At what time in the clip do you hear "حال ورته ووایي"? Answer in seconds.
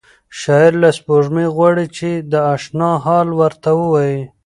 3.05-4.21